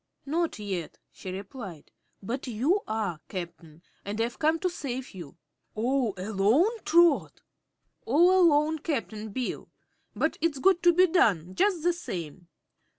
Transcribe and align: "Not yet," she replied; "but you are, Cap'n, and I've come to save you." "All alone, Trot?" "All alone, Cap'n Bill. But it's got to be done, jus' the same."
"Not 0.25 0.57
yet," 0.57 0.97
she 1.11 1.29
replied; 1.31 1.91
"but 2.23 2.47
you 2.47 2.81
are, 2.87 3.19
Cap'n, 3.29 3.83
and 4.03 4.19
I've 4.19 4.39
come 4.39 4.57
to 4.61 4.67
save 4.67 5.11
you." 5.13 5.37
"All 5.75 6.15
alone, 6.17 6.83
Trot?" 6.83 7.41
"All 8.07 8.31
alone, 8.31 8.79
Cap'n 8.79 9.29
Bill. 9.29 9.69
But 10.15 10.37
it's 10.41 10.57
got 10.57 10.81
to 10.81 10.93
be 10.95 11.05
done, 11.05 11.53
jus' 11.53 11.83
the 11.83 11.93
same." 11.93 12.47